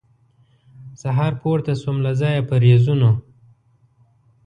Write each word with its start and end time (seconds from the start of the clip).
سهار 1.01 1.33
پورته 1.41 1.73
سوم 1.81 1.97
له 2.05 2.11
ځایه 2.21 2.41
په 2.49 2.55
رېزونو 2.63 3.11